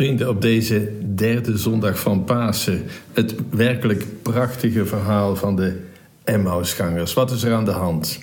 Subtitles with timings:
[0.00, 2.82] Vrienden, op deze derde zondag van Pasen,
[3.12, 5.76] het werkelijk prachtige verhaal van de
[6.24, 7.14] Emmausgangers.
[7.14, 8.18] Wat is er aan de hand?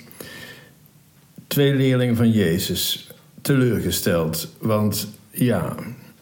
[1.46, 3.10] Twee leerlingen van Jezus,
[3.42, 5.74] teleurgesteld, want ja,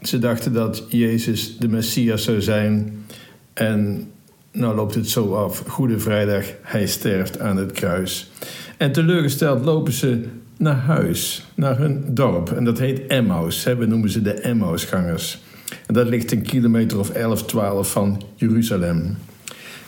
[0.02, 3.04] ze dachten dat Jezus de Messias zou zijn
[3.52, 4.10] en
[4.52, 5.62] nou loopt het zo af.
[5.66, 8.30] Goede Vrijdag, hij sterft aan het kruis.
[8.76, 10.24] En teleurgesteld lopen ze
[10.56, 12.52] naar huis, naar hun dorp.
[12.52, 13.64] En dat heet Emmaus.
[13.64, 15.44] We noemen ze de Emmausgangers.
[15.86, 19.16] En dat ligt een kilometer of 11, 12 van Jeruzalem.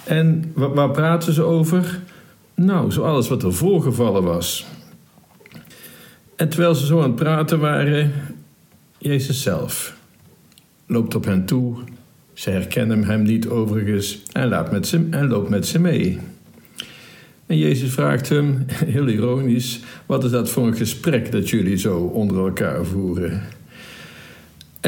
[0.05, 2.01] En waar praten ze over?
[2.55, 4.67] Nou, zo alles wat er voorgevallen was.
[6.37, 8.13] En terwijl ze zo aan het praten waren,
[8.99, 9.97] Jezus zelf
[10.87, 11.77] loopt op hen toe.
[12.33, 16.19] Ze herkennen hem niet overigens en, laat met ze, en loopt met ze mee.
[17.47, 18.65] En Jezus vraagt hem,
[18.97, 23.43] heel ironisch, wat is dat voor een gesprek dat jullie zo onder elkaar voeren?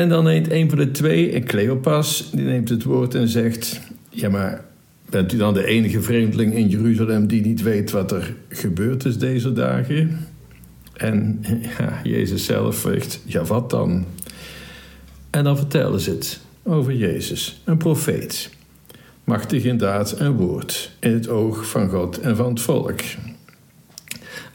[0.01, 4.29] En dan neemt een van de twee, Cleopas, die neemt het woord en zegt: Ja,
[4.29, 4.65] maar
[5.11, 9.19] bent u dan de enige vreemdeling in Jeruzalem die niet weet wat er gebeurd is
[9.19, 10.27] deze dagen?
[10.93, 11.41] En
[11.79, 14.05] ja, Jezus zelf zegt: Ja, wat dan?
[15.31, 18.51] En dan vertellen ze het over Jezus, een profeet.
[19.25, 23.01] Machtig in daad en woord, in het oog van God en van het volk.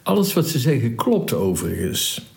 [0.03, 2.34] Alles wat ze zeggen klopt overigens.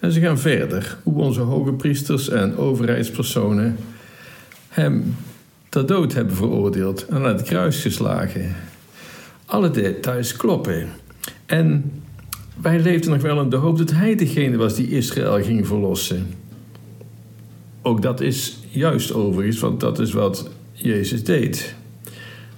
[0.00, 3.76] En ze gaan verder hoe onze hoge priesters en overheidspersonen
[4.68, 5.16] hem
[5.68, 8.56] ter dood hebben veroordeeld en aan het kruis geslagen.
[9.44, 10.88] Alle details kloppen.
[11.46, 11.92] En
[12.60, 16.26] wij leefden nog wel in de hoop dat hij degene was die Israël ging verlossen.
[17.82, 21.74] Ook dat is juist overigens, want dat is wat Jezus deed.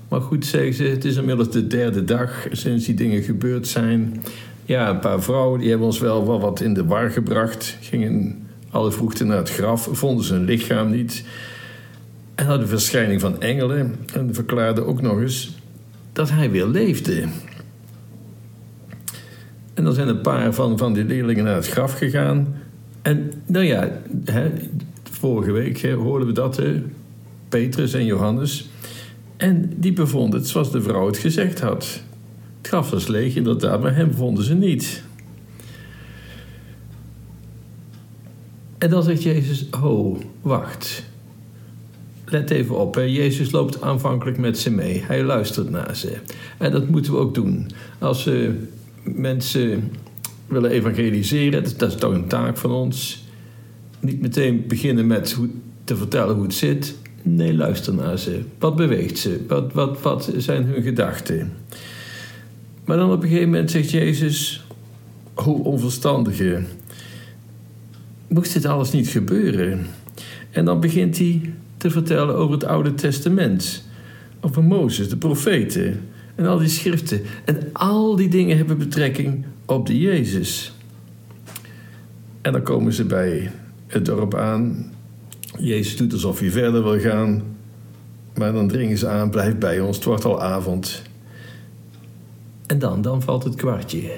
[0.08, 4.22] Maar goed, zeggen ze, het is inmiddels de derde dag sinds die dingen gebeurd zijn.
[4.64, 7.76] Ja, een paar vrouwen die hebben ons wel wat in de war gebracht.
[7.80, 11.24] Gingen alle vroegte naar het graf, vonden zijn lichaam niet.
[12.34, 13.96] En hadden verschijning van engelen.
[14.14, 15.56] En verklaarden ook nog eens
[16.12, 17.24] dat hij weer leefde.
[19.74, 22.54] En dan zijn een paar van, van die leerlingen naar het graf gegaan.
[23.02, 24.50] En nou ja, hè,
[25.10, 26.62] vorige week hè, hoorden we dat,
[27.48, 28.70] Petrus en Johannes.
[29.36, 32.02] En die bevonden het zoals de vrouw het gezegd had.
[32.62, 35.02] Het graf was leeg inderdaad, maar hem vonden ze niet.
[38.78, 41.04] En dan zegt Jezus, ho, wacht.
[42.24, 42.94] Let even op.
[42.94, 45.02] Jezus loopt aanvankelijk met ze mee.
[45.06, 46.16] Hij luistert naar ze.
[46.58, 47.70] En dat moeten we ook doen.
[47.98, 48.54] Als we
[49.02, 49.90] mensen
[50.46, 53.24] willen evangeliseren, dat is toch een taak van ons.
[54.00, 55.36] Niet meteen beginnen met
[55.84, 56.94] te vertellen hoe het zit.
[57.22, 58.40] Nee, luister naar ze.
[58.58, 59.40] Wat beweegt ze?
[59.48, 61.52] Wat, wat, wat zijn hun gedachten?
[62.84, 64.66] Maar dan op een gegeven moment zegt Jezus:
[65.34, 66.62] Hoe onverstandige.
[68.28, 69.86] Moest dit alles niet gebeuren?
[70.50, 73.84] En dan begint hij te vertellen over het Oude Testament.
[74.40, 76.00] Over Mozes, de profeten
[76.34, 77.20] en al die schriften.
[77.44, 80.72] En al die dingen hebben betrekking op de Jezus.
[82.40, 83.50] En dan komen ze bij
[83.86, 84.92] het dorp aan.
[85.58, 87.42] Jezus doet alsof hij verder wil gaan.
[88.34, 91.02] Maar dan dringen ze aan, blijf bij ons, het wordt al avond.
[92.72, 94.10] En dan, dan valt het kwartje.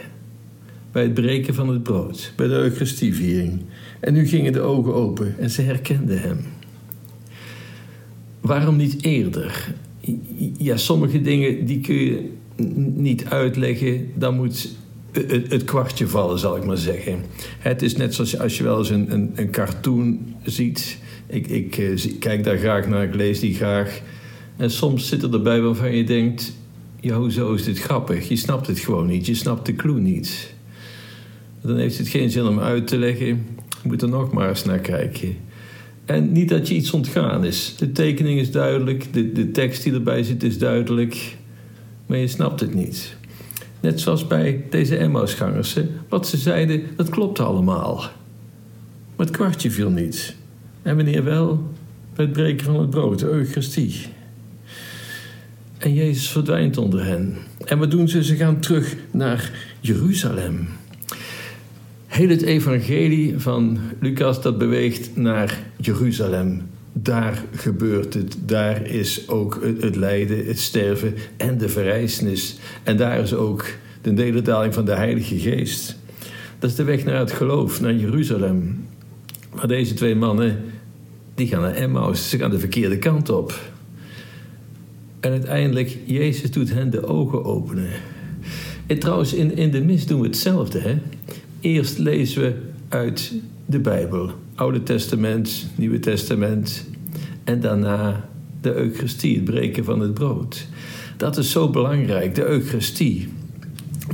[0.93, 3.61] Bij het breken van het brood, bij de Eucharistieviering.
[4.01, 6.39] En nu gingen de ogen open en ze herkenden hem.
[8.41, 9.75] Waarom niet eerder?
[10.59, 12.31] Ja, sommige dingen die kun je
[12.95, 14.11] niet uitleggen.
[14.15, 14.75] Dan moet
[15.49, 17.19] het, kwartje vallen, zal ik maar zeggen.
[17.59, 20.99] Het is net zoals als je wel eens een, een, een cartoon ziet.
[21.27, 24.03] Ik, ik eh, kijk daar graag naar, ik lees die graag.
[24.57, 26.63] En soms zit er erbij waarvan je denkt
[27.05, 28.29] ja, hoezo is dit grappig?
[28.29, 30.55] Je snapt het gewoon niet, je snapt de clue niet.
[31.61, 33.27] Dan heeft het geen zin om uit te leggen.
[33.27, 33.37] Je
[33.83, 35.37] moet er nog maar eens naar kijken.
[36.05, 37.75] En niet dat je iets ontgaan is.
[37.77, 41.37] De tekening is duidelijk, de, de tekst die erbij zit is duidelijk,
[42.07, 43.17] maar je snapt het niet.
[43.81, 45.77] Net zoals bij deze Emmausgangers.
[46.09, 47.97] Wat ze zeiden, dat klopte allemaal.
[49.17, 50.37] Maar het kwartje viel niet.
[50.83, 51.69] En wanneer wel?
[52.15, 54.14] Bij het breken van het brood, de Eucharistie.
[55.85, 57.37] En Jezus verdwijnt onder hen.
[57.65, 58.25] En wat doen ze?
[58.25, 59.51] Ze gaan terug naar
[59.81, 60.69] Jeruzalem.
[62.07, 66.63] Heel het evangelie van Lucas dat beweegt naar Jeruzalem.
[66.93, 68.37] Daar gebeurt het.
[68.47, 72.59] Daar is ook het lijden, het sterven en de verrijzenis.
[72.83, 73.67] En daar is ook
[74.03, 75.97] de nederdaling van de Heilige Geest.
[76.59, 78.87] Dat is de weg naar het geloof, naar Jeruzalem.
[79.55, 80.61] Maar deze twee mannen,
[81.35, 82.31] die gaan naar Emmaus.
[82.31, 83.73] Ze gaan de verkeerde kant op.
[85.25, 87.89] En uiteindelijk, Jezus doet hen de ogen openen.
[88.87, 90.79] En trouwens, in, in de mis doen we hetzelfde.
[90.79, 90.99] Hè?
[91.61, 92.55] Eerst lezen we
[92.89, 93.33] uit
[93.67, 94.31] de Bijbel.
[94.55, 96.87] Oude Testament, Nieuwe Testament.
[97.45, 98.29] En daarna
[98.61, 100.67] de Eucharistie, het breken van het brood.
[101.17, 103.29] Dat is zo belangrijk, de Eucharistie.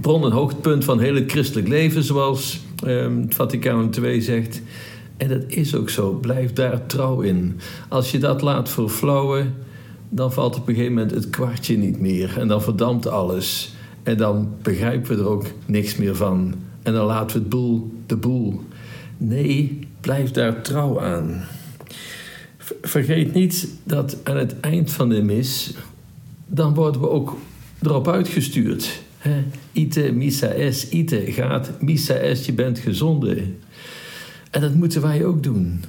[0.00, 4.62] Bron en hoogtepunt van heel het christelijk leven, zoals het Vaticaan II zegt.
[5.16, 6.12] En dat is ook zo.
[6.12, 7.60] Blijf daar trouw in.
[7.88, 9.54] Als je dat laat verflauwen,
[10.10, 12.38] dan valt op een gegeven moment het kwartje niet meer.
[12.38, 13.72] En dan verdampt alles.
[14.02, 16.54] En dan begrijpen we er ook niks meer van.
[16.82, 18.60] En dan laten we het boel de boel.
[19.16, 21.44] Nee, blijf daar trouw aan.
[22.82, 25.74] Vergeet niet dat aan het eind van de mis,
[26.46, 27.36] dan worden we ook
[27.82, 29.02] erop uitgestuurd.
[29.18, 33.44] He, ite missa es, ite gaat, missa es, je bent gezonde.
[34.50, 35.84] En dat moeten wij ook doen.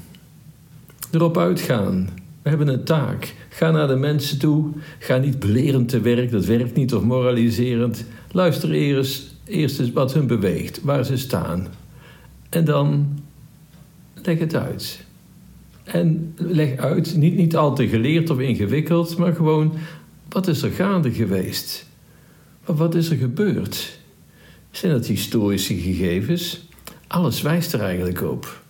[1.12, 2.10] Erop uitgaan.
[2.42, 3.36] We hebben een taak.
[3.50, 4.70] Ga naar de mensen toe.
[5.00, 8.06] Ga niet belerend te werk, dat werkt niet, of moraliserend.
[8.32, 11.68] Luister eerst, eerst eens wat hun beweegt, waar ze staan.
[12.50, 13.20] En dan
[14.24, 15.06] leg het uit.
[15.84, 19.74] En leg uit, niet, niet al te geleerd of ingewikkeld, maar gewoon
[20.30, 21.90] wat is er gaande geweest?
[22.66, 24.00] wat is er gebeurd?
[24.72, 26.68] Zijn dat historische gegevens?
[27.08, 28.62] Alles wijst er eigenlijk op.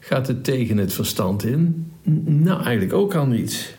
[0.00, 1.92] Gaat het tegen het verstand in?
[2.24, 3.76] Nou, eigenlijk ook al niet.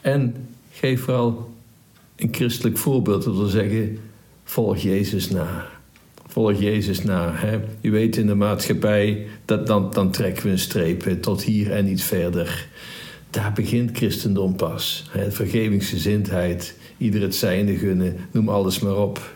[0.00, 0.34] En
[0.70, 1.54] geef vooral
[2.16, 3.98] een christelijk voorbeeld, dat wil zeggen,
[4.44, 5.66] volg Jezus na.
[6.26, 7.32] Volg Jezus na.
[7.34, 7.60] Hè?
[7.80, 11.84] Je weet in de maatschappij, dat, dan, dan trekken we een streep tot hier en
[11.84, 12.66] niet verder.
[13.30, 15.08] Daar begint christendom pas.
[15.10, 15.32] Hè?
[15.32, 19.34] Vergevingsgezindheid, ieder het zijnde gunnen, noem alles maar op.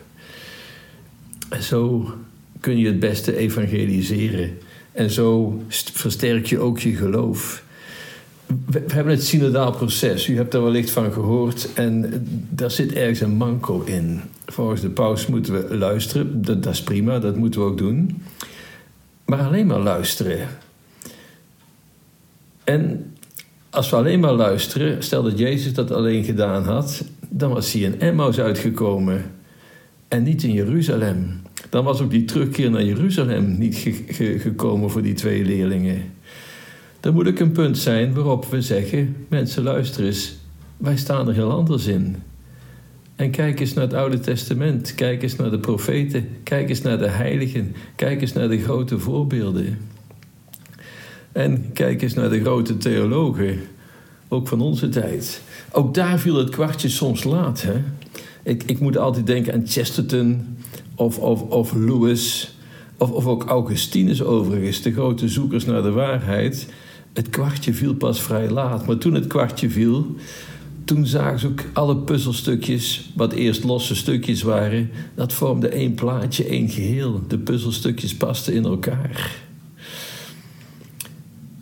[1.49, 2.13] En zo
[2.59, 4.57] kun je het beste evangeliseren.
[4.91, 5.61] En zo
[5.93, 7.63] versterk je ook je geloof.
[8.65, 10.27] We, hebben het synodaal proces.
[10.27, 11.73] U hebt er wellicht van gehoord.
[11.73, 14.21] En daar zit ergens een manco in.
[14.45, 16.41] Volgens de paus moeten we luisteren.
[16.41, 18.21] Dat, dat is prima, dat moeten we ook doen.
[19.25, 20.47] Maar alleen maar luisteren.
[22.63, 23.13] En
[23.69, 27.81] als we alleen maar luisteren, stel dat Jezus dat alleen gedaan had, dan was hij
[27.81, 29.31] in Emmaus uitgekomen
[30.07, 31.41] en niet in Jeruzalem.
[31.69, 33.77] Dan was ook die terugkeer naar Jeruzalem niet
[34.37, 36.03] gekomen voor die twee leerlingen.
[36.99, 40.35] Er moet ook een punt zijn waarop we zeggen: mensen, luister eens,
[40.77, 42.15] wij staan er heel anders in.
[43.15, 46.97] En kijk eens naar het Oude Testament, kijk eens naar de profeten, kijk eens naar
[46.97, 49.77] de heiligen, kijk eens naar de grote voorbeelden.
[51.31, 53.59] En kijk eens naar de grote theologen,
[54.27, 55.41] ook van onze tijd.
[55.71, 57.61] Ook daar viel het kwartje soms laat.
[57.61, 57.81] Hè?
[58.43, 60.57] Ik, ik moet altijd denken aan Chesterton
[60.95, 62.55] of, of, of Lewis,
[62.97, 66.67] of, of ook Augustinus overigens, de grote zoekers naar de waarheid.
[67.13, 70.15] Het kwartje viel pas vrij laat, maar toen het kwartje viel,
[70.83, 76.45] toen zagen ze ook alle puzzelstukjes, wat eerst losse stukjes waren, dat vormde één plaatje,
[76.45, 77.21] één geheel.
[77.27, 79.35] De puzzelstukjes pasten in elkaar.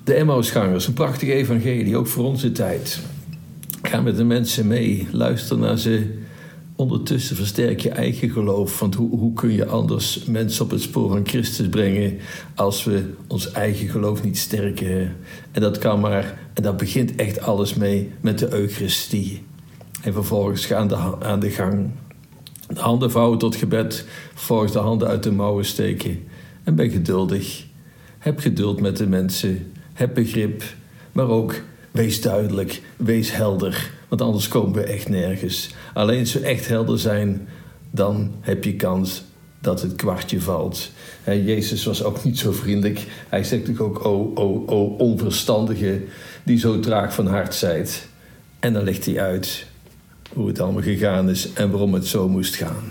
[0.04, 3.00] De Emmausgangers, een prachtige evangelie, ook voor onze tijd.
[3.82, 6.26] Ga met de mensen mee, luister naar ze.
[6.78, 8.80] Ondertussen versterk je eigen geloof.
[8.80, 12.18] Want hoe, hoe kun je anders mensen op het spoor van Christus brengen
[12.56, 15.16] als we ons eigen geloof niet sterken?
[15.52, 19.44] En dat kan maar, en dat begint echt alles mee met de Eucharistie.
[20.02, 21.90] En vervolgens ga aan de, aan de gang.
[22.68, 26.24] De handen vouwen tot gebed, vervolgens de handen uit de mouwen steken.
[26.64, 27.66] En ben geduldig.
[28.18, 29.72] Heb geduld met de mensen.
[29.94, 30.64] Heb begrip,
[31.12, 31.54] maar ook
[31.98, 33.92] wees duidelijk, wees helder.
[34.08, 35.70] Want anders komen we echt nergens.
[35.94, 37.48] Alleen als we echt helder zijn,
[37.92, 39.24] dan heb je kans
[39.60, 40.92] dat het kwartje valt.
[41.26, 43.06] Jezus was ook niet zo vriendelijk.
[43.30, 46.02] Hij zegt ook, o, o, o, onverstandige,
[46.44, 48.08] die zo traag van hart zijt.
[48.60, 49.66] En dan legt hij uit
[50.34, 52.84] hoe het allemaal gegaan is en waarom het zo moest gaan.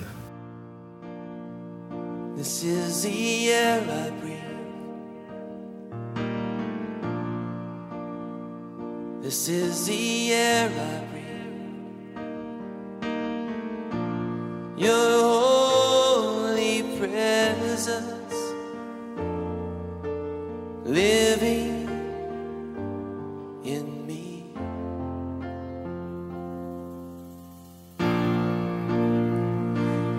[2.36, 3.50] This is I
[9.26, 11.24] This is the air I breathe.
[14.78, 18.38] your holy presence
[20.84, 21.88] living
[23.64, 24.44] in me.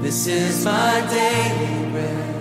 [0.02, 2.34] This is my daily bread.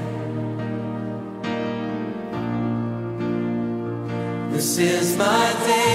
[4.51, 5.86] This is my daily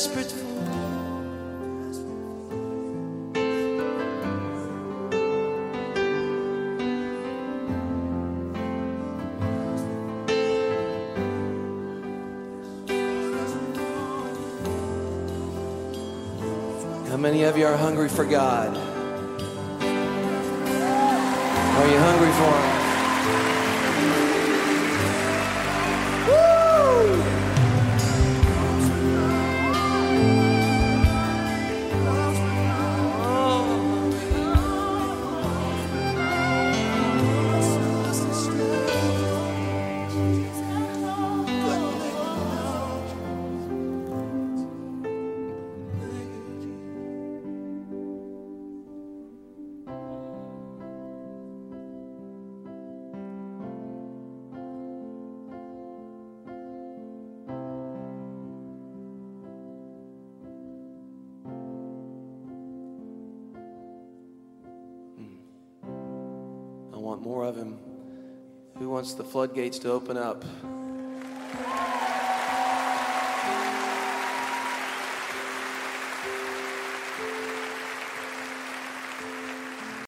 [0.00, 0.46] desperate for.
[17.10, 18.74] How many of you are hungry for God?
[21.76, 22.79] Are you hungry for Him?
[67.10, 67.76] want more of Him?
[68.78, 70.44] Who wants the floodgates to open up?